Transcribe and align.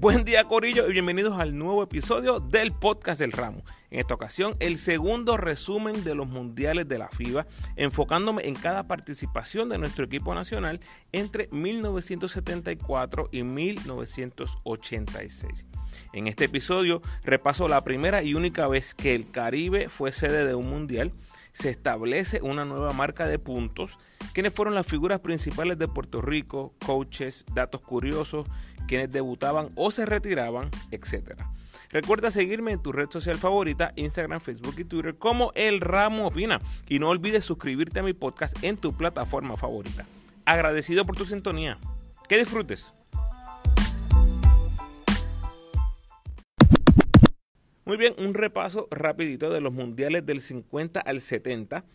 Buen 0.00 0.24
día 0.24 0.44
Corillo 0.44 0.88
y 0.88 0.92
bienvenidos 0.92 1.40
al 1.40 1.58
nuevo 1.58 1.82
episodio 1.82 2.38
del 2.38 2.70
podcast 2.70 3.18
del 3.18 3.32
ramo. 3.32 3.64
En 3.90 3.98
esta 3.98 4.14
ocasión 4.14 4.54
el 4.60 4.78
segundo 4.78 5.36
resumen 5.36 6.04
de 6.04 6.14
los 6.14 6.28
mundiales 6.28 6.86
de 6.86 6.98
la 6.98 7.08
FIBA, 7.08 7.48
enfocándome 7.74 8.46
en 8.46 8.54
cada 8.54 8.86
participación 8.86 9.68
de 9.68 9.78
nuestro 9.78 10.04
equipo 10.04 10.36
nacional 10.36 10.78
entre 11.10 11.48
1974 11.50 13.28
y 13.32 13.42
1986. 13.42 15.66
En 16.12 16.28
este 16.28 16.44
episodio 16.44 17.02
repaso 17.24 17.66
la 17.66 17.82
primera 17.82 18.22
y 18.22 18.34
única 18.34 18.68
vez 18.68 18.94
que 18.94 19.16
el 19.16 19.28
Caribe 19.28 19.88
fue 19.88 20.12
sede 20.12 20.46
de 20.46 20.54
un 20.54 20.70
mundial, 20.70 21.12
se 21.58 21.70
establece 21.70 22.40
una 22.40 22.64
nueva 22.64 22.92
marca 22.92 23.26
de 23.26 23.38
puntos, 23.38 23.98
quienes 24.32 24.54
fueron 24.54 24.74
las 24.74 24.86
figuras 24.86 25.18
principales 25.18 25.76
de 25.76 25.88
Puerto 25.88 26.22
Rico, 26.22 26.72
coaches, 26.84 27.44
datos 27.52 27.80
curiosos, 27.80 28.46
quienes 28.86 29.10
debutaban 29.10 29.70
o 29.74 29.90
se 29.90 30.06
retiraban, 30.06 30.70
etc. 30.92 31.34
Recuerda 31.90 32.30
seguirme 32.30 32.72
en 32.72 32.82
tu 32.82 32.92
red 32.92 33.10
social 33.10 33.38
favorita, 33.38 33.92
Instagram, 33.96 34.40
Facebook 34.40 34.76
y 34.78 34.84
Twitter 34.84 35.16
como 35.16 35.50
El 35.56 35.80
Ramo 35.80 36.28
Opina. 36.28 36.60
Y 36.88 37.00
no 37.00 37.08
olvides 37.08 37.44
suscribirte 37.44 38.00
a 38.00 38.04
mi 38.04 38.12
podcast 38.12 38.56
en 38.62 38.76
tu 38.76 38.96
plataforma 38.96 39.56
favorita. 39.56 40.06
Agradecido 40.44 41.06
por 41.06 41.16
tu 41.16 41.24
sintonía. 41.24 41.78
Que 42.28 42.38
disfrutes. 42.38 42.94
Muy 47.88 47.96
bien, 47.96 48.14
un 48.18 48.34
repaso 48.34 48.86
rapidito 48.90 49.48
de 49.48 49.62
los 49.62 49.72
mundiales 49.72 50.26
del 50.26 50.42
50 50.42 51.00
al 51.00 51.22
70 51.22 51.86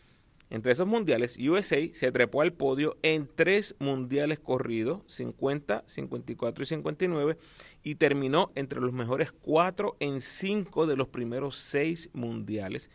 entre 0.49 0.71
esos 0.71 0.87
mundiales, 0.87 1.37
USA 1.37 1.77
se 1.93 2.11
trepó 2.11 2.41
al 2.41 2.51
podio 2.51 2.97
en 3.03 3.29
tres 3.35 3.75
mundiales 3.77 4.39
corridos, 4.39 5.03
50, 5.05 5.83
54 5.85 6.63
y 6.63 6.65
59, 6.65 7.37
y 7.83 7.93
terminó 7.93 8.49
entre 8.55 8.81
los 8.81 8.91
mejores 8.91 9.31
cuatro 9.31 9.95
en 9.99 10.19
cinco 10.19 10.87
de 10.87 10.95
los 10.95 11.09
primeros 11.09 11.57
seis 11.57 12.09
mundiales, 12.13 12.89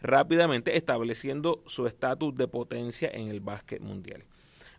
rápidamente 0.00 0.76
estableciendo 0.76 1.60
su 1.66 1.88
estatus 1.88 2.36
de 2.36 2.46
potencia 2.46 3.10
en 3.12 3.26
el 3.26 3.40
básquet 3.40 3.80
mundial. 3.80 4.26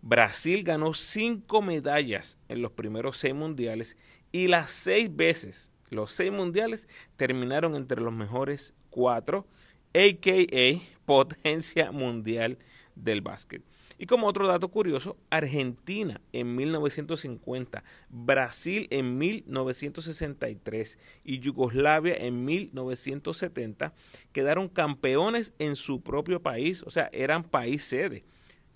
Brasil 0.01 0.63
ganó 0.63 0.93
cinco 0.93 1.61
medallas 1.61 2.37
en 2.47 2.61
los 2.61 2.71
primeros 2.71 3.17
seis 3.17 3.35
mundiales 3.35 3.97
y 4.31 4.47
las 4.47 4.71
seis 4.71 5.13
veces, 5.13 5.71
los 5.89 6.11
seis 6.11 6.31
mundiales, 6.31 6.87
terminaron 7.17 7.75
entre 7.75 8.01
los 8.01 8.13
mejores 8.13 8.73
cuatro, 8.89 9.47
a.k.a 9.93 10.95
potencia 11.05 11.91
mundial 11.91 12.57
del 12.95 13.21
básquet. 13.21 13.63
Y 13.97 14.07
como 14.07 14.27
otro 14.27 14.45
dato 14.45 14.67
curioso, 14.67 15.15
Argentina 15.29 16.19
en 16.33 16.53
1950, 16.53 17.81
Brasil 18.09 18.87
en 18.89 19.17
1963 19.17 20.99
y 21.23 21.39
Yugoslavia 21.39 22.15
en 22.15 22.43
1970 22.43 23.93
quedaron 24.33 24.67
campeones 24.67 25.53
en 25.59 25.77
su 25.77 26.01
propio 26.01 26.41
país, 26.41 26.83
o 26.83 26.89
sea, 26.89 27.09
eran 27.13 27.43
país 27.43 27.85
sede. 27.85 28.25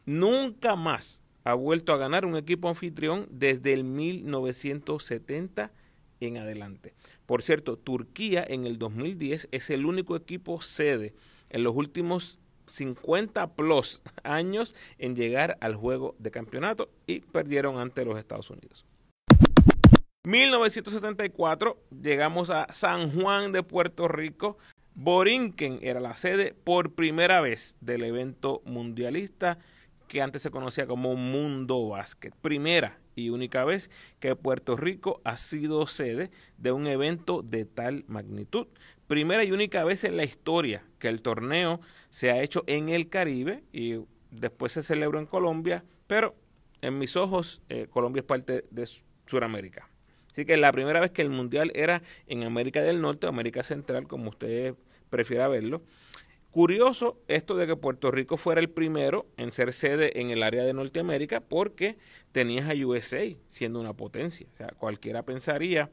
Nunca 0.05 0.77
más 0.77 1.21
ha 1.43 1.53
vuelto 1.53 1.91
a 1.91 1.97
ganar 1.97 2.25
un 2.25 2.37
equipo 2.37 2.69
anfitrión 2.69 3.27
desde 3.30 3.73
el 3.73 3.83
1970 3.83 5.73
en 6.19 6.37
adelante. 6.37 6.93
Por 7.25 7.41
cierto, 7.41 7.77
Turquía 7.77 8.45
en 8.47 8.65
el 8.65 8.77
2010 8.77 9.49
es 9.51 9.69
el 9.69 9.85
único 9.85 10.15
equipo 10.15 10.61
sede 10.61 11.13
en 11.49 11.63
los 11.63 11.75
últimos 11.75 12.39
50 12.67 13.55
plus 13.55 14.01
años 14.23 14.75
en 14.97 15.15
llegar 15.15 15.57
al 15.61 15.75
juego 15.75 16.15
de 16.19 16.31
campeonato 16.31 16.89
y 17.07 17.21
perdieron 17.21 17.77
ante 17.77 18.05
los 18.05 18.17
Estados 18.17 18.49
Unidos. 18.49 18.85
1974 20.23 21.81
llegamos 22.01 22.49
a 22.49 22.67
San 22.71 23.11
Juan 23.11 23.52
de 23.52 23.63
Puerto 23.63 24.08
Rico. 24.08 24.58
Borinquen 24.93 25.79
era 25.81 25.99
la 25.99 26.15
sede 26.15 26.53
por 26.63 26.93
primera 26.93 27.41
vez 27.41 27.77
del 27.79 28.03
evento 28.03 28.61
mundialista 28.65 29.59
que 30.08 30.21
antes 30.21 30.41
se 30.41 30.52
conocía 30.52 30.87
como 30.87 31.15
Mundo 31.15 31.87
Básquet. 31.87 32.35
Primera 32.41 32.99
y 33.19 33.30
única 33.30 33.63
vez 33.65 33.89
que 34.19 34.35
Puerto 34.35 34.75
Rico 34.77 35.21
ha 35.23 35.37
sido 35.37 35.85
sede 35.87 36.31
de 36.57 36.71
un 36.71 36.87
evento 36.87 37.41
de 37.41 37.65
tal 37.65 38.05
magnitud 38.07 38.67
primera 39.09 39.43
y 39.43 39.52
única 39.52 39.83
vez 39.83 40.03
en 40.03 40.17
la 40.17 40.23
historia 40.23 40.85
que 40.99 41.07
el 41.07 41.23
torneo 41.23 41.81
se 42.11 42.29
ha 42.29 42.43
hecho 42.43 42.63
en 42.67 42.89
el 42.89 43.09
Caribe 43.09 43.63
y 43.73 44.02
después 44.29 44.71
se 44.71 44.83
celebró 44.83 45.17
en 45.17 45.25
Colombia, 45.25 45.83
pero 46.05 46.35
en 46.81 46.99
mis 46.99 47.15
ojos 47.15 47.63
eh, 47.69 47.87
Colombia 47.89 48.19
es 48.19 48.25
parte 48.27 48.65
de 48.69 48.87
Sudamérica. 49.25 49.89
Así 50.31 50.45
que 50.45 50.58
la 50.58 50.71
primera 50.71 50.99
vez 50.99 51.09
que 51.09 51.23
el 51.23 51.31
Mundial 51.31 51.71
era 51.73 52.03
en 52.27 52.43
América 52.43 52.83
del 52.83 53.02
Norte 53.02 53.25
América 53.25 53.63
Central, 53.63 54.08
como 54.08 54.29
usted 54.29 54.75
prefiera 55.09 55.47
verlo. 55.47 55.81
Curioso 56.52 57.20
esto 57.27 57.55
de 57.55 57.67
que 57.67 57.76
Puerto 57.76 58.10
Rico 58.10 58.36
fuera 58.36 58.60
el 58.60 58.70
primero 58.70 59.27
en 59.37 59.52
ser 59.52 59.71
sede 59.71 60.20
en 60.20 60.32
el 60.32 60.42
área 60.42 60.64
de 60.64 60.73
Norteamérica 60.73 61.42
porque 61.42 61.98
tenías 62.32 62.67
a 62.67 62.73
USA 62.73 63.23
siendo 63.45 63.80
una 63.80 63.93
potencia. 63.93 64.48
O 64.54 64.58
sea, 64.58 64.67
cualquiera 64.70 65.23
pensaría 65.23 65.92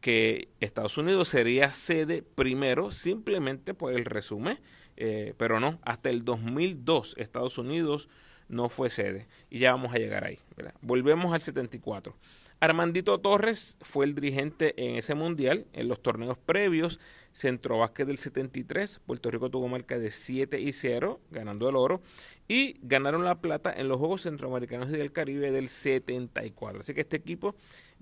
que 0.00 0.48
Estados 0.60 0.98
Unidos 0.98 1.26
sería 1.26 1.72
sede 1.72 2.22
primero 2.22 2.92
simplemente 2.92 3.74
por 3.74 3.92
el 3.92 4.04
resumen, 4.04 4.60
eh, 4.96 5.34
pero 5.36 5.58
no, 5.58 5.80
hasta 5.82 6.10
el 6.10 6.24
2002 6.24 7.16
Estados 7.18 7.58
Unidos 7.58 8.08
no 8.48 8.68
fue 8.68 8.90
sede 8.90 9.26
y 9.50 9.58
ya 9.58 9.72
vamos 9.72 9.92
a 9.94 9.98
llegar 9.98 10.24
ahí. 10.24 10.38
Volvemos 10.80 11.34
al 11.34 11.40
74. 11.40 12.16
Armandito 12.60 13.20
Torres 13.20 13.78
fue 13.82 14.04
el 14.04 14.16
dirigente 14.16 14.74
en 14.76 14.96
ese 14.96 15.14
mundial, 15.14 15.66
en 15.72 15.86
los 15.86 16.02
torneos 16.02 16.36
previos, 16.38 16.98
Centro 17.32 17.78
Básquet 17.78 18.08
del 18.08 18.18
73, 18.18 19.00
Puerto 19.06 19.30
Rico 19.30 19.48
tuvo 19.48 19.68
marca 19.68 19.96
de 19.96 20.10
7 20.10 20.60
y 20.60 20.72
0, 20.72 21.20
ganando 21.30 21.68
el 21.68 21.76
oro, 21.76 22.02
y 22.48 22.74
ganaron 22.82 23.24
la 23.24 23.40
plata 23.40 23.72
en 23.72 23.86
los 23.86 23.98
Juegos 23.98 24.22
Centroamericanos 24.22 24.88
y 24.88 24.92
del 24.92 25.12
Caribe 25.12 25.52
del 25.52 25.68
74. 25.68 26.80
Así 26.80 26.94
que 26.94 27.02
este 27.02 27.16
equipo 27.16 27.54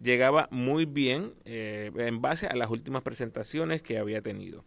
llegaba 0.03 0.49
muy 0.51 0.87
bien 0.87 1.35
eh, 1.45 1.91
en 1.95 2.23
base 2.23 2.47
a 2.47 2.57
las 2.57 2.71
últimas 2.71 3.03
presentaciones 3.03 3.83
que 3.83 3.99
había 3.99 4.23
tenido. 4.23 4.65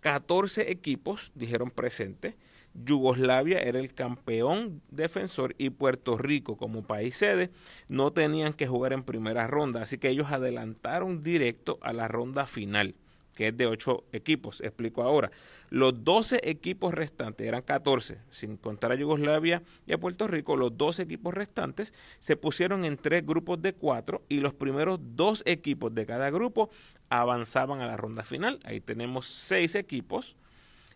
14 0.00 0.70
equipos 0.70 1.32
dijeron 1.34 1.70
presente. 1.70 2.36
Yugoslavia 2.74 3.60
era 3.60 3.78
el 3.78 3.94
campeón 3.94 4.82
defensor 4.90 5.54
y 5.58 5.70
Puerto 5.70 6.16
Rico 6.16 6.56
como 6.56 6.82
país 6.82 7.16
sede 7.16 7.50
no 7.88 8.12
tenían 8.12 8.52
que 8.52 8.66
jugar 8.66 8.92
en 8.92 9.02
primera 9.02 9.46
ronda, 9.46 9.82
así 9.82 9.98
que 9.98 10.08
ellos 10.08 10.30
adelantaron 10.30 11.20
directo 11.20 11.78
a 11.82 11.92
la 11.92 12.08
ronda 12.08 12.46
final 12.46 12.94
que 13.40 13.48
es 13.48 13.56
de 13.56 13.66
8 13.66 14.04
equipos. 14.12 14.60
Explico 14.60 15.02
ahora. 15.02 15.30
Los 15.70 16.04
12 16.04 16.40
equipos 16.42 16.92
restantes, 16.92 17.46
eran 17.46 17.62
14, 17.62 18.18
sin 18.28 18.58
contar 18.58 18.92
a 18.92 18.96
Yugoslavia 18.96 19.62
y 19.86 19.94
a 19.94 19.98
Puerto 19.98 20.28
Rico, 20.28 20.56
los 20.56 20.76
12 20.76 21.02
equipos 21.02 21.32
restantes 21.32 21.94
se 22.18 22.36
pusieron 22.36 22.84
en 22.84 22.98
tres 22.98 23.24
grupos 23.24 23.62
de 23.62 23.72
cuatro 23.72 24.20
y 24.28 24.40
los 24.40 24.52
primeros 24.52 24.98
dos 25.16 25.42
equipos 25.46 25.94
de 25.94 26.04
cada 26.04 26.28
grupo 26.28 26.68
avanzaban 27.08 27.80
a 27.80 27.86
la 27.86 27.96
ronda 27.96 28.24
final. 28.24 28.60
Ahí 28.62 28.80
tenemos 28.80 29.26
seis 29.26 29.74
equipos. 29.74 30.36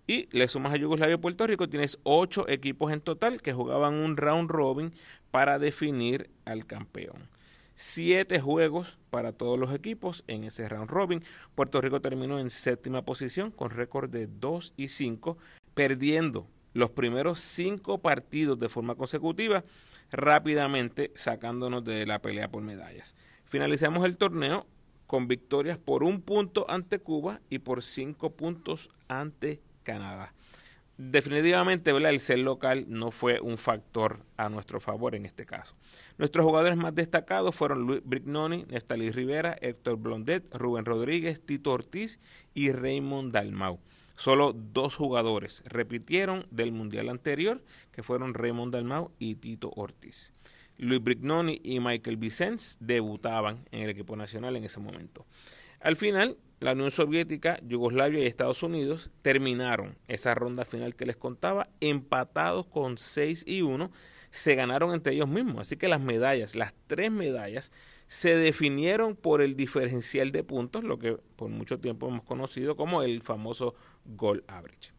Y 0.06 0.28
le 0.36 0.48
sumas 0.48 0.74
a 0.74 0.76
Yugoslavia 0.76 1.14
y 1.14 1.18
Puerto 1.18 1.46
Rico, 1.46 1.68
tienes 1.68 1.98
ocho 2.02 2.48
equipos 2.48 2.92
en 2.92 3.00
total 3.00 3.40
que 3.40 3.52
jugaban 3.52 3.94
un 3.94 4.16
round 4.16 4.50
robin 4.50 4.92
para 5.30 5.58
definir 5.58 6.30
al 6.44 6.66
campeón 6.66 7.28
siete 7.74 8.40
juegos 8.40 8.98
para 9.10 9.32
todos 9.32 9.58
los 9.58 9.74
equipos 9.74 10.24
en 10.26 10.44
ese 10.44 10.68
round 10.68 10.90
robin. 10.90 11.24
Puerto 11.54 11.80
Rico 11.80 12.00
terminó 12.00 12.38
en 12.38 12.50
séptima 12.50 13.04
posición 13.04 13.50
con 13.50 13.70
récord 13.70 14.10
de 14.10 14.26
2 14.26 14.74
y 14.76 14.88
5, 14.88 15.38
perdiendo 15.74 16.46
los 16.72 16.90
primeros 16.90 17.38
cinco 17.38 17.98
partidos 17.98 18.58
de 18.58 18.68
forma 18.68 18.94
consecutiva, 18.96 19.64
rápidamente 20.10 21.12
sacándonos 21.14 21.84
de 21.84 22.06
la 22.06 22.20
pelea 22.20 22.50
por 22.50 22.62
medallas. 22.62 23.16
Finalizamos 23.44 24.04
el 24.04 24.16
torneo 24.16 24.66
con 25.06 25.28
victorias 25.28 25.78
por 25.78 26.02
un 26.02 26.22
punto 26.22 26.66
ante 26.68 26.98
Cuba 26.98 27.40
y 27.50 27.58
por 27.60 27.82
cinco 27.82 28.30
puntos 28.30 28.90
ante 29.06 29.60
Canadá 29.84 30.34
definitivamente 30.96 31.90
el 31.90 32.20
ser 32.20 32.38
local 32.38 32.86
no 32.88 33.10
fue 33.10 33.40
un 33.40 33.58
factor 33.58 34.24
a 34.36 34.48
nuestro 34.48 34.80
favor 34.80 35.14
en 35.14 35.26
este 35.26 35.46
caso. 35.46 35.74
Nuestros 36.18 36.44
jugadores 36.44 36.76
más 36.76 36.94
destacados 36.94 37.54
fueron 37.54 37.82
Luis 37.82 38.00
Brignoni, 38.04 38.64
Nestalí 38.68 39.10
Rivera, 39.10 39.56
Héctor 39.60 39.96
Blondet, 39.96 40.44
Rubén 40.54 40.84
Rodríguez, 40.84 41.40
Tito 41.44 41.72
Ortiz 41.72 42.20
y 42.54 42.70
Raymond 42.70 43.32
Dalmau. 43.32 43.80
Solo 44.16 44.52
dos 44.52 44.94
jugadores 44.94 45.64
repitieron 45.66 46.46
del 46.52 46.70
mundial 46.70 47.08
anterior, 47.08 47.64
que 47.90 48.04
fueron 48.04 48.34
Raymond 48.34 48.72
Dalmau 48.72 49.10
y 49.18 49.34
Tito 49.34 49.72
Ortiz. 49.74 50.32
Luis 50.76 51.02
Brignoni 51.02 51.60
y 51.64 51.80
Michael 51.80 52.16
Vicens 52.16 52.76
debutaban 52.80 53.68
en 53.72 53.82
el 53.82 53.90
equipo 53.90 54.16
nacional 54.16 54.56
en 54.56 54.64
ese 54.64 54.80
momento. 54.80 55.26
Al 55.84 55.96
final, 55.96 56.38
la 56.60 56.72
Unión 56.72 56.90
Soviética, 56.90 57.58
Yugoslavia 57.62 58.20
y 58.20 58.26
Estados 58.26 58.62
Unidos 58.62 59.10
terminaron 59.20 59.98
esa 60.08 60.34
ronda 60.34 60.64
final 60.64 60.96
que 60.96 61.04
les 61.04 61.14
contaba 61.14 61.68
empatados 61.80 62.64
con 62.64 62.96
6 62.96 63.44
y 63.46 63.60
1. 63.60 63.92
Se 64.30 64.54
ganaron 64.54 64.94
entre 64.94 65.12
ellos 65.12 65.28
mismos. 65.28 65.58
Así 65.58 65.76
que 65.76 65.88
las 65.88 66.00
medallas, 66.00 66.54
las 66.54 66.72
tres 66.86 67.12
medallas, 67.12 67.70
se 68.06 68.34
definieron 68.34 69.14
por 69.14 69.42
el 69.42 69.56
diferencial 69.56 70.32
de 70.32 70.42
puntos, 70.42 70.84
lo 70.84 70.98
que 70.98 71.18
por 71.36 71.50
mucho 71.50 71.78
tiempo 71.78 72.08
hemos 72.08 72.22
conocido 72.22 72.76
como 72.76 73.02
el 73.02 73.20
famoso 73.20 73.74
goal 74.06 74.42
average. 74.48 74.93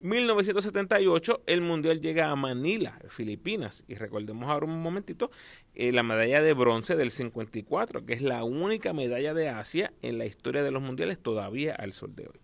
1978 0.00 1.42
el 1.46 1.62
mundial 1.62 2.00
llega 2.00 2.30
a 2.30 2.36
Manila, 2.36 2.96
Filipinas, 3.08 3.84
y 3.88 3.94
recordemos 3.94 4.48
ahora 4.48 4.66
un 4.66 4.80
momentito 4.80 5.30
eh, 5.74 5.90
la 5.90 6.02
medalla 6.02 6.42
de 6.42 6.52
bronce 6.52 6.96
del 6.96 7.10
54, 7.10 8.04
que 8.04 8.12
es 8.12 8.20
la 8.20 8.44
única 8.44 8.92
medalla 8.92 9.32
de 9.32 9.48
Asia 9.48 9.92
en 10.02 10.18
la 10.18 10.26
historia 10.26 10.62
de 10.62 10.70
los 10.70 10.82
mundiales 10.82 11.18
todavía 11.18 11.74
al 11.74 11.92
sol 11.92 12.14
de 12.14 12.28
hoy. 12.28 12.38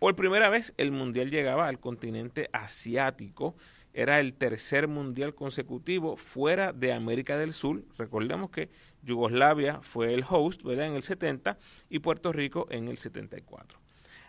Por 0.00 0.16
primera 0.16 0.50
vez 0.50 0.74
el 0.76 0.90
mundial 0.90 1.30
llegaba 1.30 1.68
al 1.68 1.80
continente 1.80 2.50
asiático, 2.52 3.56
era 3.94 4.20
el 4.20 4.34
tercer 4.34 4.86
mundial 4.86 5.34
consecutivo 5.34 6.16
fuera 6.16 6.72
de 6.72 6.92
América 6.92 7.38
del 7.38 7.52
Sur. 7.52 7.84
Recordemos 7.96 8.50
que 8.50 8.70
Yugoslavia 9.02 9.80
fue 9.82 10.12
el 10.14 10.24
host 10.28 10.62
en 10.66 10.94
el 10.94 11.02
70 11.02 11.58
y 11.88 12.00
Puerto 12.00 12.32
Rico 12.32 12.66
en 12.70 12.88
el 12.88 12.98
74. 12.98 13.78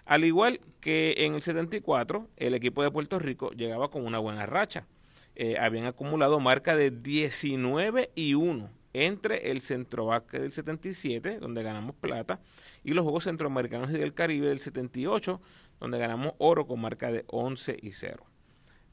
Al 0.09 0.25
igual 0.25 0.59
que 0.81 1.13
en 1.19 1.35
el 1.35 1.44
74, 1.44 2.27
el 2.38 2.56
equipo 2.56 2.81
de 2.81 2.89
Puerto 2.89 3.19
Rico 3.19 3.51
llegaba 3.51 3.91
con 3.91 4.07
una 4.07 4.17
buena 4.17 4.47
racha. 4.47 4.88
Eh, 5.35 5.59
habían 5.59 5.85
acumulado 5.85 6.39
marca 6.39 6.75
de 6.75 6.89
19 6.89 8.09
y 8.15 8.33
1 8.33 8.71
entre 8.94 9.51
el 9.51 9.61
Centrovaque 9.61 10.39
del 10.39 10.51
77, 10.51 11.38
donde 11.38 11.61
ganamos 11.61 11.94
plata, 11.94 12.41
y 12.83 12.94
los 12.94 13.03
Juegos 13.03 13.25
Centroamericanos 13.25 13.91
y 13.91 14.00
del 14.00 14.15
Caribe 14.15 14.47
del 14.47 14.59
78, 14.59 15.39
donde 15.79 16.00
ganamos 16.00 16.33
oro 16.39 16.65
con 16.65 16.81
marca 16.81 17.11
de 17.11 17.23
11 17.27 17.77
y 17.79 17.91
0. 17.91 18.25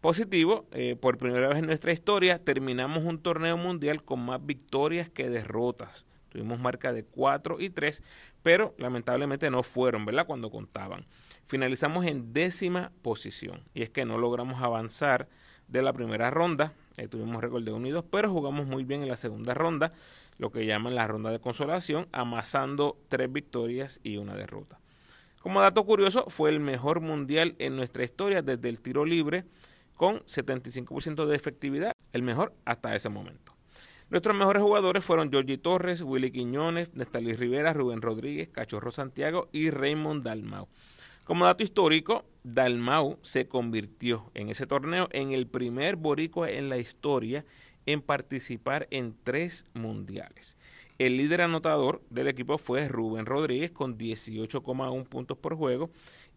Positivo, 0.02 0.66
eh, 0.72 0.96
por 1.00 1.16
primera 1.16 1.48
vez 1.48 1.60
en 1.60 1.66
nuestra 1.66 1.94
historia 1.94 2.44
terminamos 2.44 3.04
un 3.04 3.22
torneo 3.22 3.56
mundial 3.56 4.04
con 4.04 4.20
más 4.20 4.44
victorias 4.44 5.08
que 5.08 5.30
derrotas. 5.30 6.04
Tuvimos 6.28 6.60
marca 6.60 6.92
de 6.92 7.04
4 7.04 7.56
y 7.58 7.70
3, 7.70 8.02
pero 8.46 8.76
lamentablemente 8.78 9.50
no 9.50 9.64
fueron, 9.64 10.04
¿verdad? 10.04 10.24
Cuando 10.24 10.52
contaban. 10.52 11.04
Finalizamos 11.48 12.06
en 12.06 12.32
décima 12.32 12.92
posición 13.02 13.64
y 13.74 13.82
es 13.82 13.90
que 13.90 14.04
no 14.04 14.18
logramos 14.18 14.62
avanzar 14.62 15.28
de 15.66 15.82
la 15.82 15.92
primera 15.92 16.30
ronda. 16.30 16.72
Eh, 16.96 17.08
tuvimos 17.08 17.42
récord 17.42 17.64
de 17.64 17.72
unidos, 17.72 18.04
pero 18.08 18.30
jugamos 18.30 18.68
muy 18.68 18.84
bien 18.84 19.02
en 19.02 19.08
la 19.08 19.16
segunda 19.16 19.52
ronda, 19.52 19.94
lo 20.38 20.52
que 20.52 20.64
llaman 20.64 20.94
la 20.94 21.08
ronda 21.08 21.32
de 21.32 21.40
consolación, 21.40 22.06
amasando 22.12 22.96
tres 23.08 23.32
victorias 23.32 23.98
y 24.04 24.18
una 24.18 24.36
derrota. 24.36 24.78
Como 25.40 25.60
dato 25.60 25.84
curioso, 25.84 26.26
fue 26.28 26.50
el 26.50 26.60
mejor 26.60 27.00
mundial 27.00 27.56
en 27.58 27.74
nuestra 27.74 28.04
historia 28.04 28.42
desde 28.42 28.68
el 28.68 28.80
tiro 28.80 29.04
libre 29.04 29.44
con 29.96 30.20
75% 30.20 31.26
de 31.26 31.34
efectividad, 31.34 31.90
el 32.12 32.22
mejor 32.22 32.54
hasta 32.64 32.94
ese 32.94 33.08
momento. 33.08 33.45
Nuestros 34.08 34.36
mejores 34.36 34.62
jugadores 34.62 35.04
fueron 35.04 35.32
Georgie 35.32 35.58
Torres, 35.58 36.00
Willy 36.00 36.30
Quiñones, 36.30 36.94
Nestalí 36.94 37.34
Rivera, 37.34 37.72
Rubén 37.72 38.00
Rodríguez, 38.00 38.48
Cachorro 38.48 38.92
Santiago 38.92 39.48
y 39.50 39.70
Raymond 39.70 40.22
Dalmau. 40.22 40.68
Como 41.24 41.44
dato 41.44 41.64
histórico, 41.64 42.24
Dalmau 42.44 43.18
se 43.22 43.48
convirtió 43.48 44.30
en 44.34 44.48
ese 44.48 44.68
torneo 44.68 45.08
en 45.10 45.32
el 45.32 45.48
primer 45.48 45.96
boricua 45.96 46.48
en 46.48 46.68
la 46.68 46.78
historia 46.78 47.44
en 47.84 48.00
participar 48.00 48.86
en 48.92 49.16
tres 49.24 49.66
mundiales. 49.74 50.56
El 50.98 51.16
líder 51.16 51.42
anotador 51.42 52.00
del 52.08 52.28
equipo 52.28 52.58
fue 52.58 52.86
Rubén 52.86 53.26
Rodríguez 53.26 53.72
con 53.72 53.98
18,1 53.98 55.04
puntos 55.08 55.36
por 55.36 55.56
juego, 55.56 55.90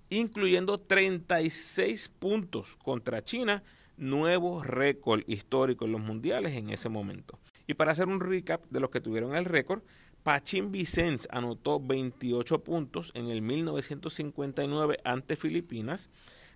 incluyendo 0.09 0.79
36 0.79 2.09
puntos 2.17 2.77
contra 2.77 3.23
China, 3.23 3.61
nuevo 3.95 4.63
récord 4.63 5.21
histórico 5.27 5.85
en 5.85 5.91
los 5.91 6.01
mundiales 6.01 6.55
en 6.55 6.71
ese 6.71 6.89
momento. 6.89 7.37
Y 7.69 7.75
para 7.75 7.91
hacer 7.91 8.07
un 8.07 8.19
recap 8.19 8.65
de 8.71 8.79
los 8.79 8.89
que 8.89 8.99
tuvieron 8.99 9.35
el 9.35 9.45
récord, 9.45 9.83
Pachín 10.23 10.71
Vicens 10.71 11.27
anotó 11.29 11.79
28 11.79 12.63
puntos 12.63 13.11
en 13.13 13.27
el 13.27 13.43
1959 13.43 14.97
ante 15.03 15.35
Filipinas. 15.35 16.09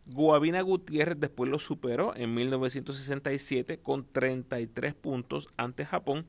Guavina 0.07 0.62
Gutiérrez 0.62 1.19
después 1.19 1.51
lo 1.51 1.60
superó 1.60 2.15
en 2.15 2.33
1967 2.33 3.77
con 3.77 4.12
33 4.12 4.95
puntos 4.95 5.50
ante 5.56 5.86
Japón. 5.86 6.25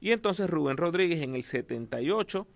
Y 0.00 0.12
entonces 0.12 0.48
Rubén 0.48 0.78
Rodríguez 0.78 1.20
en 1.20 1.34
el 1.34 1.44
78 1.44 2.48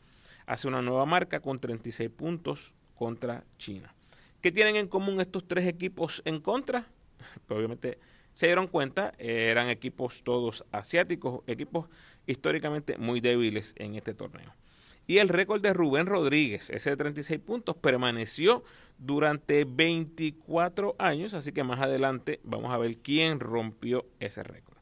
hace 0.46 0.68
una 0.68 0.80
nueva 0.80 1.04
marca 1.04 1.40
con 1.40 1.60
36 1.60 2.08
puntos 2.08 2.74
contra 2.94 3.44
China. 3.58 3.94
¿Qué 4.40 4.50
tienen 4.50 4.76
en 4.76 4.88
común 4.88 5.20
estos 5.20 5.46
tres 5.46 5.66
equipos 5.66 6.22
en 6.24 6.40
contra? 6.40 6.88
Pues 7.46 7.58
obviamente 7.58 7.98
se 8.36 8.46
dieron 8.46 8.68
cuenta, 8.68 9.14
eran 9.18 9.68
equipos 9.68 10.22
todos 10.22 10.64
asiáticos, 10.70 11.40
equipos 11.48 11.88
históricamente 12.26 12.98
muy 12.98 13.20
débiles 13.20 13.74
en 13.78 13.96
este 13.96 14.14
torneo. 14.14 14.54
Y 15.08 15.18
el 15.18 15.28
récord 15.28 15.62
de 15.62 15.72
Rubén 15.72 16.06
Rodríguez, 16.06 16.68
ese 16.70 16.90
de 16.90 16.96
36 16.96 17.40
puntos, 17.40 17.76
permaneció 17.76 18.62
durante 18.98 19.64
24 19.64 20.96
años, 20.98 21.32
así 21.32 21.52
que 21.52 21.64
más 21.64 21.80
adelante 21.80 22.40
vamos 22.44 22.72
a 22.72 22.78
ver 22.78 22.98
quién 22.98 23.40
rompió 23.40 24.04
ese 24.20 24.42
récord. 24.42 24.76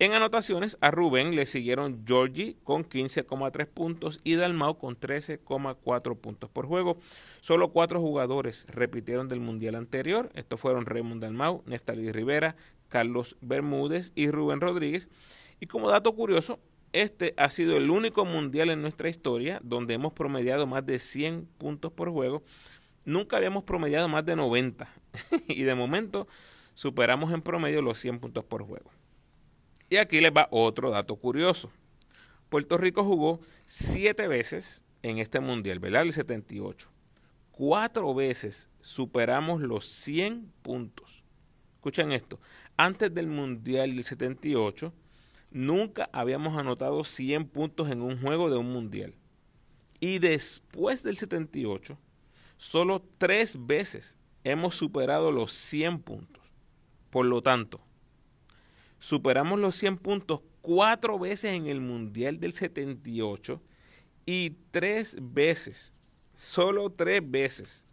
En 0.00 0.12
anotaciones, 0.12 0.78
a 0.80 0.92
Rubén 0.92 1.34
le 1.34 1.44
siguieron 1.44 2.04
Georgie 2.06 2.56
con 2.62 2.84
15,3 2.84 3.66
puntos 3.66 4.20
y 4.22 4.36
Dalmau 4.36 4.78
con 4.78 4.96
13,4 4.96 6.16
puntos 6.16 6.48
por 6.48 6.66
juego. 6.66 6.98
Solo 7.40 7.72
cuatro 7.72 8.00
jugadores 8.00 8.64
repitieron 8.68 9.28
del 9.28 9.40
mundial 9.40 9.74
anterior. 9.74 10.30
Estos 10.34 10.60
fueron 10.60 10.86
Raymond 10.86 11.20
Dalmau, 11.20 11.64
Neftali 11.66 12.12
Rivera, 12.12 12.54
Carlos 12.88 13.36
Bermúdez 13.40 14.12
y 14.14 14.30
Rubén 14.30 14.60
Rodríguez. 14.60 15.08
Y 15.60 15.66
como 15.66 15.90
dato 15.90 16.14
curioso, 16.14 16.60
este 16.92 17.34
ha 17.36 17.50
sido 17.50 17.76
el 17.76 17.90
único 17.90 18.24
mundial 18.24 18.70
en 18.70 18.80
nuestra 18.80 19.08
historia 19.08 19.60
donde 19.62 19.94
hemos 19.94 20.12
promediado 20.12 20.66
más 20.66 20.84
de 20.86 20.98
100 20.98 21.46
puntos 21.58 21.92
por 21.92 22.10
juego. 22.10 22.42
Nunca 23.04 23.36
habíamos 23.36 23.64
promediado 23.64 24.08
más 24.08 24.24
de 24.24 24.36
90 24.36 24.88
y 25.48 25.62
de 25.62 25.74
momento 25.74 26.26
superamos 26.74 27.32
en 27.32 27.42
promedio 27.42 27.82
los 27.82 27.98
100 27.98 28.20
puntos 28.20 28.44
por 28.44 28.62
juego. 28.62 28.90
Y 29.90 29.96
aquí 29.96 30.20
les 30.20 30.32
va 30.32 30.48
otro 30.50 30.90
dato 30.90 31.16
curioso. 31.16 31.70
Puerto 32.48 32.78
Rico 32.78 33.04
jugó 33.04 33.40
7 33.66 34.28
veces 34.28 34.84
en 35.02 35.18
este 35.18 35.40
mundial, 35.40 35.78
¿verdad? 35.78 36.02
El 36.02 36.12
78. 36.12 36.90
Cuatro 37.50 38.14
veces 38.14 38.68
superamos 38.80 39.60
los 39.60 39.86
100 39.86 40.52
puntos. 40.62 41.24
Escuchen 41.78 42.10
esto. 42.10 42.40
Antes 42.76 43.14
del 43.14 43.28
Mundial 43.28 43.94
del 43.94 44.02
78, 44.02 44.92
nunca 45.52 46.10
habíamos 46.12 46.58
anotado 46.58 47.04
100 47.04 47.46
puntos 47.46 47.88
en 47.90 48.02
un 48.02 48.20
juego 48.20 48.50
de 48.50 48.56
un 48.56 48.72
Mundial. 48.72 49.14
Y 50.00 50.18
después 50.18 51.04
del 51.04 51.18
78, 51.18 51.96
solo 52.56 53.04
tres 53.18 53.56
veces 53.64 54.16
hemos 54.42 54.74
superado 54.74 55.30
los 55.30 55.52
100 55.52 56.00
puntos. 56.00 56.42
Por 57.10 57.26
lo 57.26 57.42
tanto, 57.42 57.80
superamos 58.98 59.60
los 59.60 59.76
100 59.76 59.98
puntos 59.98 60.42
cuatro 60.60 61.16
veces 61.16 61.54
en 61.54 61.68
el 61.68 61.80
Mundial 61.80 62.40
del 62.40 62.52
78 62.52 63.62
y 64.26 64.50
tres 64.72 65.16
veces, 65.20 65.92
solo 66.34 66.90
tres 66.90 67.22
veces, 67.24 67.86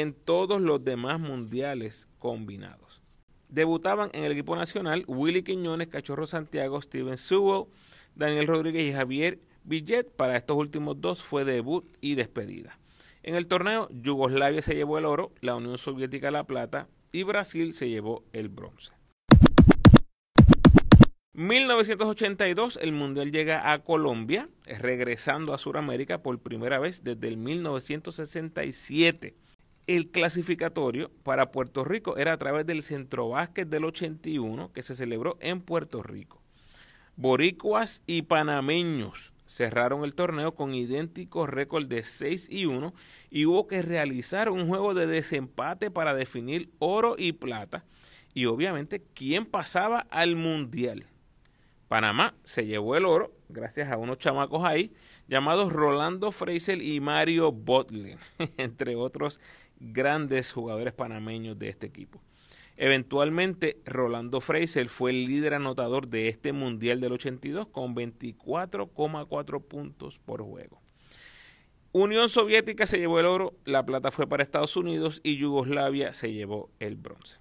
en 0.00 0.14
todos 0.14 0.58
los 0.62 0.82
demás 0.82 1.20
mundiales 1.20 2.08
combinados. 2.18 3.02
Debutaban 3.50 4.08
en 4.14 4.24
el 4.24 4.32
equipo 4.32 4.56
nacional 4.56 5.04
Willy 5.06 5.42
Quiñones, 5.42 5.88
Cachorro 5.88 6.26
Santiago, 6.26 6.80
Steven 6.80 7.18
Sewell, 7.18 7.66
Daniel 8.14 8.46
Rodríguez 8.46 8.84
y 8.84 8.94
Javier 8.94 9.40
Villet. 9.64 10.04
Para 10.04 10.38
estos 10.38 10.56
últimos 10.56 10.98
dos 10.98 11.22
fue 11.22 11.44
debut 11.44 11.84
y 12.00 12.14
despedida. 12.14 12.78
En 13.22 13.34
el 13.34 13.46
torneo, 13.48 13.90
Yugoslavia 13.90 14.62
se 14.62 14.74
llevó 14.74 14.96
el 14.96 15.04
oro, 15.04 15.30
la 15.42 15.56
Unión 15.56 15.76
Soviética 15.76 16.30
la 16.30 16.44
plata 16.44 16.88
y 17.12 17.24
Brasil 17.24 17.74
se 17.74 17.90
llevó 17.90 18.24
el 18.32 18.48
bronce. 18.48 18.94
1982 21.34 22.78
el 22.80 22.92
Mundial 22.92 23.30
llega 23.30 23.72
a 23.72 23.82
Colombia, 23.84 24.48
regresando 24.64 25.52
a 25.52 25.58
Sudamérica 25.58 26.22
por 26.22 26.38
primera 26.38 26.78
vez 26.78 27.04
desde 27.04 27.28
el 27.28 27.36
1967 27.36 29.34
el 29.86 30.10
clasificatorio 30.10 31.10
para 31.22 31.50
Puerto 31.50 31.84
Rico 31.84 32.16
era 32.16 32.32
a 32.32 32.38
través 32.38 32.66
del 32.66 32.82
Centro 32.82 33.28
Básquet 33.28 33.68
del 33.68 33.84
81 33.84 34.72
que 34.72 34.82
se 34.82 34.94
celebró 34.94 35.36
en 35.40 35.60
Puerto 35.60 36.02
Rico. 36.02 36.40
Boricuas 37.16 38.02
y 38.06 38.22
panameños 38.22 39.32
cerraron 39.46 40.04
el 40.04 40.14
torneo 40.14 40.54
con 40.54 40.72
idénticos 40.72 41.48
récord 41.48 41.86
de 41.86 42.04
6 42.04 42.48
y 42.50 42.66
1 42.66 42.94
y 43.30 43.44
hubo 43.44 43.66
que 43.66 43.82
realizar 43.82 44.48
un 44.48 44.66
juego 44.66 44.94
de 44.94 45.06
desempate 45.06 45.90
para 45.90 46.14
definir 46.14 46.70
oro 46.78 47.16
y 47.18 47.32
plata 47.32 47.84
y 48.34 48.46
obviamente 48.46 49.02
quién 49.14 49.44
pasaba 49.44 50.00
al 50.10 50.36
mundial. 50.36 51.06
Panamá 51.88 52.34
se 52.44 52.64
llevó 52.64 52.96
el 52.96 53.04
oro 53.04 53.32
gracias 53.50 53.92
a 53.92 53.98
unos 53.98 54.18
chamacos 54.18 54.64
ahí 54.64 54.94
llamados 55.28 55.72
Rolando 55.72 56.32
Fraser 56.32 56.82
y 56.82 57.00
Mario 57.00 57.52
Botley, 57.52 58.16
entre 58.56 58.96
otros 58.96 59.40
grandes 59.82 60.52
jugadores 60.52 60.92
panameños 60.92 61.58
de 61.58 61.68
este 61.68 61.86
equipo. 61.86 62.22
Eventualmente, 62.76 63.80
Rolando 63.84 64.40
Fraser 64.40 64.88
fue 64.88 65.10
el 65.10 65.26
líder 65.26 65.54
anotador 65.54 66.08
de 66.08 66.28
este 66.28 66.52
Mundial 66.52 67.00
del 67.00 67.12
82 67.12 67.68
con 67.68 67.94
24,4 67.94 69.62
puntos 69.62 70.18
por 70.18 70.42
juego. 70.42 70.80
Unión 71.92 72.30
Soviética 72.30 72.86
se 72.86 72.98
llevó 72.98 73.20
el 73.20 73.26
oro, 73.26 73.54
la 73.66 73.84
plata 73.84 74.10
fue 74.10 74.26
para 74.26 74.42
Estados 74.42 74.76
Unidos 74.76 75.20
y 75.22 75.36
Yugoslavia 75.36 76.14
se 76.14 76.32
llevó 76.32 76.70
el 76.80 76.96
bronce. 76.96 77.38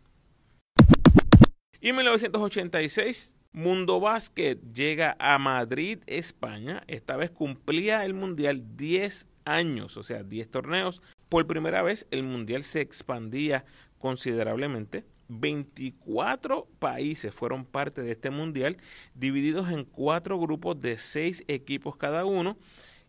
Y 1.80 1.90
en 1.90 1.96
1986, 1.96 3.38
Mundo 3.54 4.00
Básquet 4.00 4.60
llega 4.74 5.16
a 5.20 5.38
Madrid, 5.40 6.00
España. 6.06 6.84
Esta 6.88 7.16
vez 7.16 7.32
cumplía 7.32 8.06
el 8.06 8.14
Mundial 8.14 8.76
10 8.76 9.28
años, 9.46 9.98
o 9.98 10.04
sea, 10.04 10.24
10 10.24 10.52
torneos. 10.52 11.02
Por 11.32 11.48
primera 11.48 11.82
vez 11.82 12.08
el 12.12 12.24
Mundial 12.24 12.62
se 12.66 12.82
expandía 12.82 13.64
considerablemente. 14.00 15.06
24 15.30 16.68
países 16.78 17.34
fueron 17.34 17.64
parte 17.64 18.02
de 18.02 18.12
este 18.12 18.32
mundial, 18.32 18.76
divididos 19.16 19.70
en 19.70 19.86
cuatro 19.86 20.38
grupos 20.38 20.82
de 20.82 20.98
seis 20.98 21.46
equipos 21.48 21.96
cada 21.96 22.26
uno. 22.26 22.58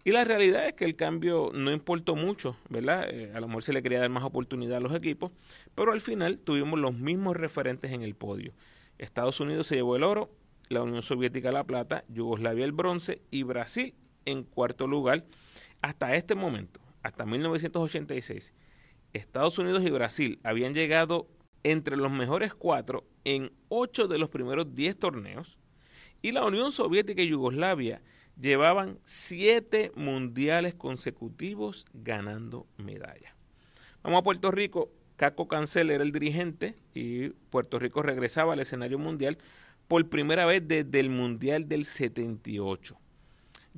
Y 0.05 0.13
la 0.13 0.23
realidad 0.23 0.69
es 0.69 0.75
que 0.75 0.85
el 0.85 0.95
cambio 0.95 1.51
no 1.53 1.73
importó 1.73 2.15
mucho, 2.15 2.57
¿verdad? 2.69 3.11
Eh, 3.11 3.33
a 3.35 3.41
lo 3.41 3.49
mejor 3.49 3.65
se 3.65 3.73
le 3.73 3.83
quería 3.83 3.99
dar 3.99 4.11
más 4.11 4.23
oportunidad 4.23 4.77
a 4.77 4.81
los 4.81 4.95
equipos, 4.95 5.33
pero 5.75 5.91
al 5.91 6.01
final 6.01 6.39
tuvimos 6.39 6.79
los 6.79 6.95
mismos 6.95 7.37
referentes 7.37 7.91
en 7.91 8.03
el 8.03 8.15
podio. 8.15 8.53
Estados 8.99 9.41
Unidos 9.41 9.67
se 9.67 9.75
llevó 9.75 9.97
el 9.97 10.05
oro, 10.05 10.31
la 10.69 10.83
Unión 10.83 11.03
Soviética 11.03 11.51
la 11.51 11.65
plata, 11.65 12.05
Yugoslavia 12.07 12.65
el 12.65 12.71
bronce 12.71 13.21
y 13.33 13.43
Brasil 13.43 13.97
en 14.27 14.45
cuarto 14.45 14.87
lugar. 14.87 15.25
Hasta 15.81 16.15
este 16.15 16.37
momento, 16.37 16.82
hasta 17.03 17.27
1986, 17.27 18.53
Estados 19.13 19.59
Unidos 19.59 19.83
y 19.85 19.91
Brasil 19.91 20.41
habían 20.43 20.75
llegado 20.75 21.29
entre 21.63 21.97
los 21.97 22.11
mejores 22.11 22.55
cuatro 22.55 23.05
en 23.25 23.53
ocho 23.69 24.09
de 24.09 24.19
los 24.19 24.29
primeros 24.29 24.75
diez 24.75 24.99
torneos 24.99 25.59
y 26.23 26.33
la 26.33 26.45
Unión 26.45 26.73
Soviética 26.73 27.23
y 27.23 27.29
Yugoslavia 27.29 28.03
llevaban 28.41 28.99
siete 29.05 29.93
mundiales 29.95 30.75
consecutivos 30.75 31.87
ganando 31.93 32.67
medalla. 32.79 33.35
Vamos 34.03 34.21
a 34.21 34.25
Puerto 34.25 34.51
Rico. 34.51 34.91
Caco 35.17 35.47
Cancel 35.47 35.91
era 35.91 36.03
el 36.03 36.11
dirigente 36.11 36.75
y 36.95 37.29
Puerto 37.29 37.79
Rico 37.79 38.03
regresaba 38.03 38.55
al 38.55 38.61
escenario 38.61 38.99
mundial 38.99 39.39
por 39.87 40.09
primera 40.09 40.47
vez 40.47 40.67
desde 40.67 41.01
el 41.01 41.11
Mundial 41.11 41.69
del 41.69 41.85
78. 41.85 42.99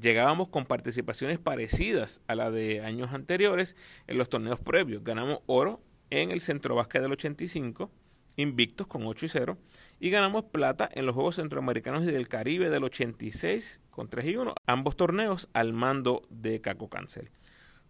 Llegábamos 0.01 0.49
con 0.49 0.67
participaciones 0.67 1.39
parecidas 1.39 2.21
a 2.27 2.35
la 2.35 2.51
de 2.51 2.81
años 2.81 3.13
anteriores 3.13 3.77
en 4.09 4.19
los 4.19 4.29
torneos 4.29 4.59
previos. 4.59 5.05
Ganamos 5.05 5.41
oro 5.47 5.81
en 6.11 6.31
el 6.31 6.41
Centro 6.41 6.77
del 6.93 7.13
85, 7.13 7.91
invictos 8.37 8.87
con 8.87 9.07
8 9.07 9.27
y 9.27 9.29
0, 9.29 9.59
y 10.01 10.11
ganamos 10.11 10.45
plata 10.45 10.89
en 10.93 11.07
los 11.07 11.15
Juegos 11.15 11.37
Centroamericanos 11.37 12.03
y 12.03 12.07
del 12.07 12.29
Caribe 12.29 12.71
del 12.71 12.85
86 12.85 13.81
con 13.91 14.09
3 14.09 14.27
y 14.27 14.37
1, 14.37 14.55
ambos 14.67 14.97
torneos 14.97 15.49
al 15.53 15.73
mando 15.73 16.23
de 16.29 16.61
Caco 16.61 16.89
Cancel. 16.89 17.31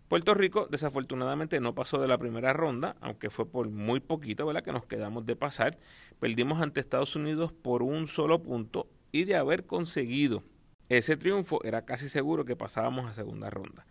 Puerto 0.08 0.34
Rico 0.34 0.68
desafortunadamente 0.70 1.60
no 1.60 1.74
pasó 1.74 1.98
de 1.98 2.08
la 2.08 2.18
primera 2.18 2.52
ronda, 2.52 2.96
aunque 3.00 3.30
fue 3.30 3.50
por 3.50 3.70
muy 3.70 4.00
poquito, 4.00 4.44
¿verdad? 4.44 4.62
Que 4.62 4.72
nos 4.72 4.84
quedamos 4.84 5.24
de 5.24 5.34
pasar. 5.34 5.78
Perdimos 6.20 6.60
ante 6.60 6.80
Estados 6.80 7.16
Unidos 7.16 7.52
por 7.52 7.82
un 7.82 8.06
solo 8.06 8.42
punto 8.42 8.86
y 9.12 9.24
de 9.24 9.36
haber 9.36 9.64
conseguido 9.64 10.44
ese 10.88 11.16
triunfo 11.16 11.62
era 11.64 11.84
casi 11.84 12.08
seguro 12.08 12.44
que 12.44 12.56
pasábamos 12.56 13.10
a 13.10 13.14
segunda 13.14 13.50
ronda. 13.50 13.86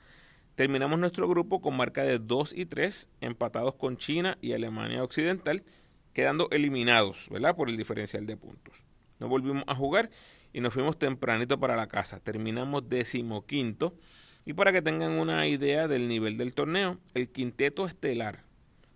Terminamos 0.56 1.00
nuestro 1.00 1.28
grupo 1.28 1.62
con 1.62 1.76
marca 1.76 2.04
de 2.04 2.20
2 2.20 2.54
y 2.56 2.66
3, 2.66 3.10
empatados 3.22 3.74
con 3.76 3.98
China 3.98 4.38
y 4.42 4.54
Alemania 4.54 5.04
Occidental, 5.04 5.64
quedando 6.14 6.48
eliminados, 6.52 7.28
¿verdad? 7.32 7.56
Por 7.56 7.70
el 7.70 7.78
diferencial 7.78 8.28
de 8.28 8.38
puntos. 8.38 8.84
No 9.20 9.28
volvimos 9.28 9.64
a 9.66 9.74
jugar 9.74 10.12
y 10.54 10.62
nos 10.62 10.74
fuimos 10.74 11.00
tempranito 11.00 11.60
para 11.60 11.76
la 11.76 11.88
casa. 11.88 12.20
Terminamos 12.20 12.88
decimoquinto. 12.88 13.96
Y 14.46 14.54
para 14.54 14.72
que 14.72 14.82
tengan 14.82 15.14
una 15.14 15.48
idea 15.48 15.88
del 15.88 16.08
nivel 16.08 16.38
del 16.38 16.54
torneo, 16.54 17.00
el 17.16 17.30
quinteto 17.30 17.88
estelar 17.88 18.44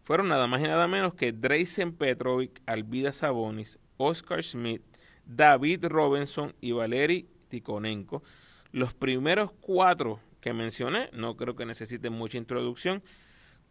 fueron 0.04 0.28
nada 0.28 0.46
más 0.46 0.62
y 0.62 0.64
nada 0.64 0.88
menos 0.88 1.16
que 1.16 1.32
Dreisen 1.32 1.92
Petrovic, 1.92 2.62
Alvida 2.66 3.12
Sabonis, 3.14 3.80
Oscar 3.98 4.44
Schmidt, 4.44 4.82
David 5.26 5.86
Robinson 5.86 6.54
y 6.62 6.72
Valery 6.74 7.28
Tikonenko. 7.48 8.24
Los 8.72 8.94
primeros 8.94 9.54
cuatro 9.60 10.20
que 10.42 10.54
mencioné, 10.54 11.10
no 11.14 11.36
creo 11.38 11.56
que 11.56 11.66
necesiten 11.66 12.14
mucha 12.14 12.38
introducción, 12.38 13.04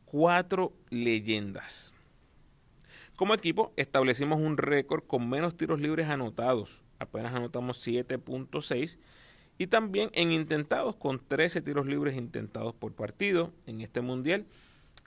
cuatro 0.05 0.73
leyendas. 0.91 1.95
Como 3.17 3.35
equipo 3.35 3.73
establecimos 3.77 4.41
un 4.41 4.59
récord 4.59 5.03
con 5.07 5.29
menos 5.29 5.57
tiros 5.57 5.81
libres 5.81 6.09
anotados, 6.09 6.83
apenas 6.99 7.35
anotamos 7.35 7.87
7.6 7.87 8.99
y 9.59 9.69
también 9.69 10.11
en 10.13 10.33
intentados 10.33 10.97
con 10.97 11.19
13 11.27 11.63
tiros 11.63 11.87
libres 11.87 12.17
intentados 12.17 12.75
por 12.75 12.93
partido 12.93 13.53
en 13.67 13.81
este 13.81 14.03
mundial. 14.03 14.47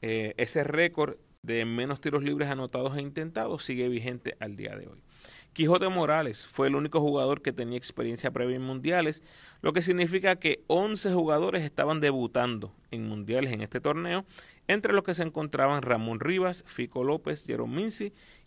Eh, 0.01 0.33
ese 0.37 0.63
récord 0.63 1.17
de 1.43 1.65
menos 1.65 2.01
tiros 2.01 2.23
libres 2.23 2.49
anotados 2.49 2.97
e 2.97 3.01
intentados 3.01 3.63
sigue 3.63 3.89
vigente 3.89 4.35
al 4.39 4.55
día 4.55 4.75
de 4.75 4.87
hoy. 4.87 5.03
Quijote 5.53 5.89
Morales 5.89 6.47
fue 6.47 6.67
el 6.67 6.75
único 6.75 7.01
jugador 7.01 7.41
que 7.41 7.51
tenía 7.51 7.77
experiencia 7.77 8.31
previa 8.31 8.55
en 8.55 8.61
mundiales, 8.61 9.23
lo 9.61 9.73
que 9.73 9.81
significa 9.81 10.37
que 10.37 10.63
11 10.67 11.13
jugadores 11.13 11.63
estaban 11.63 11.99
debutando 11.99 12.73
en 12.91 13.07
mundiales 13.07 13.53
en 13.53 13.61
este 13.61 13.81
torneo, 13.81 14.25
entre 14.67 14.93
los 14.93 15.03
que 15.03 15.13
se 15.13 15.23
encontraban 15.23 15.81
Ramón 15.81 16.19
Rivas, 16.19 16.63
Fico 16.67 17.03
López, 17.03 17.45
Jerome 17.45 17.89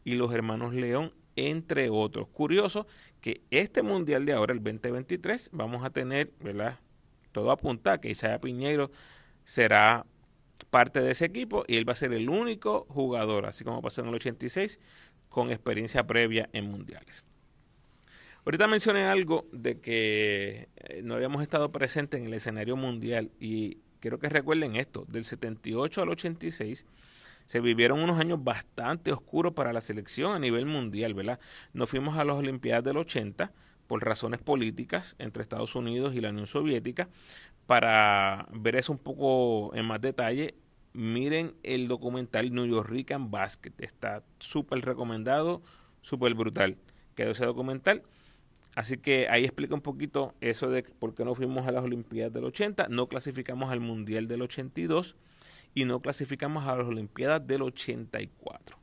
y 0.05 0.15
los 0.15 0.33
hermanos 0.33 0.73
León, 0.73 1.13
entre 1.37 1.91
otros. 1.91 2.29
Curioso 2.29 2.87
que 3.21 3.43
este 3.51 3.83
mundial 3.83 4.27
de 4.27 4.33
ahora, 4.33 4.53
el 4.53 4.63
2023, 4.63 5.51
vamos 5.53 5.85
a 5.85 5.91
tener, 5.91 6.33
¿verdad? 6.41 6.79
Todo 7.33 7.51
apunta 7.51 8.01
que 8.01 8.11
Isaiah 8.11 8.41
Piñeiro 8.41 8.91
será 9.45 10.07
parte 10.71 11.01
de 11.01 11.11
ese 11.11 11.25
equipo 11.25 11.65
y 11.67 11.77
él 11.77 11.89
va 11.89 11.93
a 11.93 11.97
ser 11.97 12.13
el 12.13 12.29
único 12.29 12.87
jugador, 12.89 13.47
así 13.47 13.65
como 13.65 13.83
pasó 13.83 14.03
en 14.03 14.09
el 14.09 14.15
86, 14.15 14.79
con 15.33 15.51
experiencia 15.51 16.07
previa 16.07 16.49
en 16.53 16.67
mundiales. 16.67 17.25
Ahorita 18.45 18.67
mencioné 18.67 19.05
algo 19.05 19.47
de 19.51 19.81
que 19.81 20.69
eh, 20.77 21.01
no 21.03 21.15
habíamos 21.15 21.43
estado 21.43 21.73
presentes 21.73 22.21
en 22.21 22.27
el 22.27 22.35
escenario 22.35 22.77
mundial 22.77 23.31
y 23.41 23.79
quiero 23.99 24.19
que 24.19 24.29
recuerden 24.29 24.77
esto, 24.77 25.07
del 25.09 25.25
78 25.25 26.03
al 26.03 26.11
86 26.11 26.87
se 27.47 27.61
vivieron 27.61 28.01
unos 28.01 28.19
años 28.19 28.43
bastante 28.45 29.11
oscuros 29.13 29.55
para 29.55 29.73
la 29.73 29.81
selección 29.81 30.35
a 30.35 30.39
nivel 30.39 30.67
mundial, 30.67 31.15
¿verdad? 31.15 31.41
Nos 31.73 31.91
fuimos 31.91 32.19
a 32.19 32.25
las 32.25 32.37
Olimpiadas 32.37 32.85
del 32.85 32.99
80 32.99 33.53
por 33.87 34.05
razones 34.05 34.41
políticas 34.41 35.17
entre 35.19 35.43
Estados 35.43 35.75
Unidos 35.75 36.15
y 36.15 36.21
la 36.21 36.29
Unión 36.31 36.47
Soviética. 36.47 37.09
Para 37.67 38.47
ver 38.53 38.77
eso 38.77 38.93
un 38.93 38.99
poco 38.99 39.75
en 39.75 39.87
más 39.87 40.01
detalle, 40.01 40.55
miren 40.93 41.55
el 41.63 41.89
documental 41.89 42.53
New 42.53 42.67
York 42.67 42.89
Rican 42.89 43.31
Basket. 43.31 43.73
Está 43.79 44.23
súper 44.39 44.81
recomendado, 44.85 45.63
súper 46.01 46.35
brutal. 46.35 46.77
Quedó 47.15 47.33
ese 47.33 47.45
documental. 47.45 48.03
Así 48.75 48.97
que 48.97 49.29
ahí 49.29 49.45
explica 49.45 49.75
un 49.75 49.83
poquito 49.83 50.35
eso 50.41 50.71
de 50.71 50.83
por 50.83 51.15
qué 51.15 51.25
no 51.25 51.35
fuimos 51.35 51.67
a 51.67 51.73
las 51.73 51.85
Olimpiadas 51.85 52.33
del 52.33 52.45
80, 52.45 52.89
no 52.89 53.07
clasificamos 53.07 53.71
al 53.71 53.81
Mundial 53.81 54.29
del 54.29 54.41
82 54.43 55.15
y 55.75 55.85
no 55.85 56.01
clasificamos 56.01 56.67
a 56.67 56.77
las 56.77 56.87
Olimpiadas 56.87 57.47
del 57.47 57.63
84. 57.63 58.79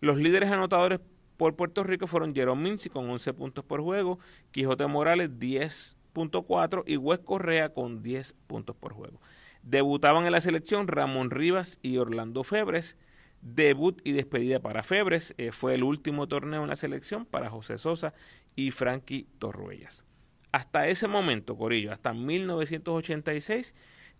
Los 0.00 0.16
líderes 0.16 0.50
anotadores 0.50 0.98
por 1.36 1.54
Puerto 1.54 1.84
Rico 1.84 2.08
fueron 2.08 2.34
Jerome 2.34 2.62
Mincy 2.62 2.90
con 2.90 3.08
11 3.08 3.34
puntos 3.34 3.64
por 3.64 3.80
juego, 3.82 4.18
Quijote 4.50 4.86
Morales 4.86 5.30
10.4 5.30 6.82
y 6.86 6.96
Wes 6.96 7.20
Correa 7.20 7.72
con 7.72 8.02
10 8.02 8.34
puntos 8.48 8.74
por 8.74 8.94
juego. 8.94 9.20
Debutaban 9.64 10.26
en 10.26 10.32
la 10.32 10.42
selección 10.42 10.88
Ramón 10.88 11.30
Rivas 11.30 11.78
y 11.82 11.96
Orlando 11.96 12.44
Febres. 12.44 12.98
Debut 13.40 14.00
y 14.04 14.12
despedida 14.12 14.60
para 14.60 14.82
Febres. 14.82 15.34
Eh, 15.38 15.52
fue 15.52 15.74
el 15.74 15.84
último 15.84 16.28
torneo 16.28 16.62
en 16.62 16.68
la 16.68 16.76
selección 16.76 17.24
para 17.24 17.48
José 17.48 17.78
Sosa 17.78 18.12
y 18.56 18.70
Frankie 18.72 19.26
Torruellas. 19.38 20.04
Hasta 20.52 20.86
ese 20.86 21.08
momento, 21.08 21.56
Corillo, 21.56 21.92
hasta 21.92 22.12
1986, 22.12 23.74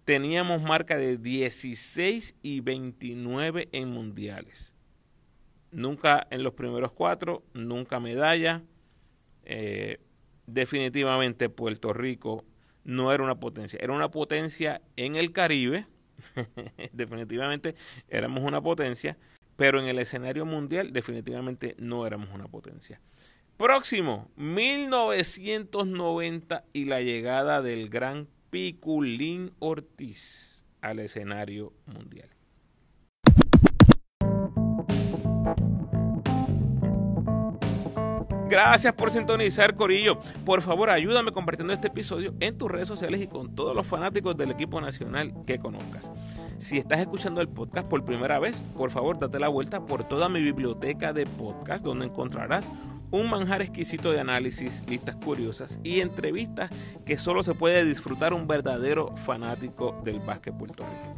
teníamos 0.04 0.62
marca 0.62 0.96
de 0.96 1.18
16 1.18 2.36
y 2.42 2.60
29 2.60 3.68
en 3.70 3.88
mundiales. 3.90 4.74
Nunca 5.70 6.26
en 6.30 6.42
los 6.42 6.54
primeros 6.54 6.92
cuatro, 6.92 7.44
nunca 7.52 8.00
medalla. 8.00 8.62
Eh, 9.44 10.00
definitivamente 10.46 11.50
Puerto 11.50 11.92
Rico 11.92 12.44
no 12.84 13.12
era 13.12 13.24
una 13.24 13.40
potencia, 13.40 13.78
era 13.82 13.92
una 13.92 14.10
potencia 14.10 14.80
en 14.96 15.16
el 15.16 15.32
Caribe, 15.32 15.86
definitivamente 16.92 17.74
éramos 18.08 18.44
una 18.44 18.60
potencia, 18.60 19.16
pero 19.56 19.80
en 19.80 19.86
el 19.86 19.98
escenario 19.98 20.44
mundial 20.46 20.92
definitivamente 20.92 21.74
no 21.78 22.06
éramos 22.06 22.30
una 22.30 22.46
potencia. 22.48 23.00
Próximo, 23.56 24.30
1990 24.36 26.64
y 26.72 26.86
la 26.86 27.00
llegada 27.00 27.62
del 27.62 27.88
gran 27.88 28.26
Piculín 28.50 29.52
Ortiz 29.60 30.64
al 30.80 30.98
escenario 30.98 31.72
mundial. 31.86 32.33
Gracias 38.54 38.92
por 38.92 39.10
sintonizar, 39.10 39.74
Corillo. 39.74 40.20
Por 40.44 40.62
favor, 40.62 40.88
ayúdame 40.88 41.32
compartiendo 41.32 41.72
este 41.72 41.88
episodio 41.88 42.36
en 42.38 42.56
tus 42.56 42.70
redes 42.70 42.86
sociales 42.86 43.20
y 43.20 43.26
con 43.26 43.52
todos 43.52 43.74
los 43.74 43.84
fanáticos 43.84 44.36
del 44.36 44.52
equipo 44.52 44.80
nacional 44.80 45.34
que 45.44 45.58
conozcas. 45.58 46.12
Si 46.58 46.78
estás 46.78 47.00
escuchando 47.00 47.40
el 47.40 47.48
podcast 47.48 47.88
por 47.88 48.04
primera 48.04 48.38
vez, 48.38 48.62
por 48.76 48.92
favor, 48.92 49.18
date 49.18 49.40
la 49.40 49.48
vuelta 49.48 49.84
por 49.84 50.04
toda 50.04 50.28
mi 50.28 50.40
biblioteca 50.40 51.12
de 51.12 51.26
podcast, 51.26 51.84
donde 51.84 52.06
encontrarás 52.06 52.72
un 53.10 53.28
manjar 53.28 53.60
exquisito 53.60 54.12
de 54.12 54.20
análisis, 54.20 54.84
listas 54.86 55.16
curiosas 55.16 55.80
y 55.82 55.98
entrevistas 55.98 56.70
que 57.04 57.18
solo 57.18 57.42
se 57.42 57.54
puede 57.54 57.84
disfrutar 57.84 58.34
un 58.34 58.46
verdadero 58.46 59.16
fanático 59.16 60.00
del 60.04 60.20
básquet 60.20 60.56
puertorriqueño. 60.56 61.13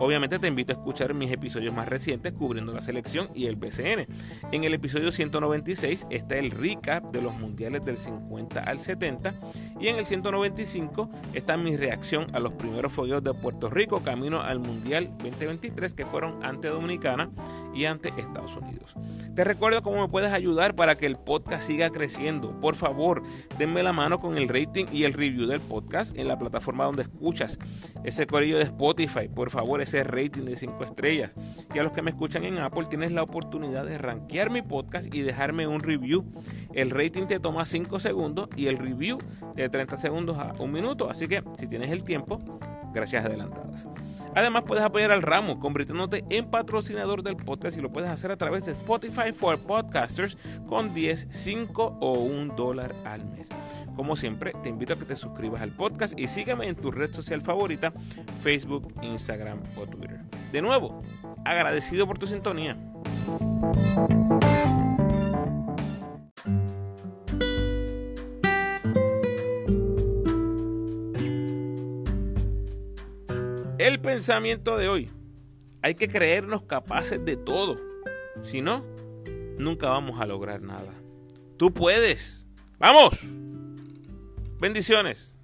Obviamente 0.00 0.38
te 0.38 0.48
invito 0.48 0.72
a 0.72 0.76
escuchar 0.76 1.12
mis 1.12 1.30
episodios 1.30 1.74
más 1.74 1.86
recientes 1.86 2.32
cubriendo 2.32 2.72
la 2.72 2.80
selección 2.80 3.28
y 3.34 3.44
el 3.46 3.56
BCN. 3.56 4.06
En 4.50 4.64
el 4.64 4.72
episodio 4.72 5.12
196 5.12 6.06
está 6.08 6.38
el 6.38 6.50
recap 6.52 7.12
de 7.12 7.20
los 7.20 7.34
mundiales 7.34 7.84
del 7.84 7.98
50 7.98 8.60
al 8.60 8.78
70 8.78 9.34
y 9.78 9.88
en 9.88 9.98
el 9.98 10.06
195 10.06 11.10
está 11.34 11.58
mi 11.58 11.76
reacción 11.76 12.34
a 12.34 12.40
los 12.40 12.52
primeros 12.54 12.94
fogueos 12.94 13.22
de 13.22 13.34
Puerto 13.34 13.68
Rico 13.68 14.02
camino 14.02 14.40
al 14.40 14.58
Mundial 14.58 15.10
2023 15.18 15.92
que 15.92 16.06
fueron 16.06 16.42
ante 16.42 16.68
Dominicana 16.68 17.28
y 17.74 17.84
ante 17.84 18.12
Estados 18.16 18.56
Unidos. 18.56 18.94
Te 19.34 19.44
recuerdo 19.44 19.82
cómo 19.82 20.02
me 20.02 20.08
puedes 20.08 20.32
ayudar 20.32 20.74
para 20.74 20.96
que 20.96 21.06
el 21.06 21.16
podcast 21.16 21.66
siga 21.66 21.90
creciendo. 21.90 22.58
Por 22.60 22.74
favor, 22.74 23.22
denme 23.58 23.82
la 23.82 23.92
mano 23.92 24.20
con 24.20 24.36
el 24.36 24.48
rating 24.48 24.86
y 24.92 25.04
el 25.04 25.12
review 25.12 25.46
del 25.46 25.60
podcast 25.60 26.16
en 26.16 26.28
la 26.28 26.38
plataforma 26.38 26.84
donde 26.84 27.02
escuchas 27.02 27.58
ese 28.04 28.26
corrillo 28.26 28.58
de 28.58 28.64
Spotify. 28.64 29.28
Por 29.28 29.50
favor, 29.50 29.80
ese 29.80 30.04
rating 30.04 30.44
de 30.44 30.56
5 30.56 30.84
estrellas. 30.84 31.32
Y 31.74 31.78
a 31.78 31.82
los 31.82 31.92
que 31.92 32.02
me 32.02 32.10
escuchan 32.10 32.44
en 32.44 32.58
Apple, 32.58 32.86
tienes 32.88 33.12
la 33.12 33.22
oportunidad 33.22 33.84
de 33.84 33.98
rankear 33.98 34.50
mi 34.50 34.62
podcast 34.62 35.14
y 35.14 35.22
dejarme 35.22 35.66
un 35.66 35.82
review. 35.82 36.24
El 36.74 36.90
rating 36.90 37.26
te 37.26 37.40
toma 37.40 37.64
5 37.64 37.98
segundos 38.00 38.48
y 38.56 38.66
el 38.66 38.78
review 38.78 39.18
de 39.54 39.68
30 39.68 39.96
segundos 39.96 40.38
a 40.38 40.54
un 40.58 40.72
minuto. 40.72 41.10
Así 41.10 41.28
que 41.28 41.42
si 41.58 41.66
tienes 41.66 41.90
el 41.90 42.04
tiempo, 42.04 42.40
gracias 42.92 43.24
adelantadas. 43.24 43.86
Además 44.34 44.62
puedes 44.66 44.84
apoyar 44.84 45.10
al 45.10 45.22
ramo 45.22 45.58
convirtiéndote 45.58 46.24
en 46.30 46.50
patrocinador 46.50 47.22
del 47.22 47.36
podcast 47.36 47.76
y 47.76 47.80
lo 47.80 47.90
puedes 47.90 48.10
hacer 48.10 48.30
a 48.30 48.36
través 48.36 48.64
de 48.66 48.72
Spotify 48.72 49.32
for 49.32 49.58
Podcasters 49.58 50.36
con 50.66 50.94
10, 50.94 51.28
5 51.30 51.98
o 52.00 52.12
1 52.12 52.54
dólar 52.54 52.94
al 53.04 53.24
mes. 53.24 53.48
Como 53.94 54.16
siempre, 54.16 54.52
te 54.62 54.68
invito 54.68 54.94
a 54.94 54.98
que 54.98 55.04
te 55.04 55.16
suscribas 55.16 55.62
al 55.62 55.70
podcast 55.70 56.18
y 56.18 56.28
sígueme 56.28 56.68
en 56.68 56.76
tu 56.76 56.90
red 56.90 57.12
social 57.12 57.42
favorita, 57.42 57.92
Facebook, 58.40 58.94
Instagram 59.02 59.60
o 59.76 59.86
Twitter. 59.86 60.20
De 60.52 60.62
nuevo, 60.62 61.02
agradecido 61.44 62.06
por 62.06 62.18
tu 62.18 62.26
sintonía. 62.26 62.76
Pensamiento 74.10 74.76
de 74.76 74.88
hoy. 74.88 75.10
Hay 75.82 75.94
que 75.94 76.08
creernos 76.08 76.64
capaces 76.64 77.24
de 77.24 77.36
todo. 77.36 77.76
Si 78.42 78.60
no, 78.60 78.84
nunca 79.56 79.88
vamos 79.90 80.20
a 80.20 80.26
lograr 80.26 80.62
nada. 80.62 80.92
Tú 81.56 81.72
puedes. 81.72 82.48
¡Vamos! 82.78 83.20
Bendiciones. 84.60 85.36